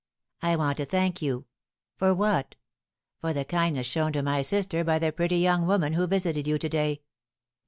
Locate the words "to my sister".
4.13-4.83